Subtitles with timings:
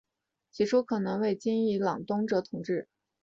[0.49, 2.87] 起初可能为今伊朗东部统治者。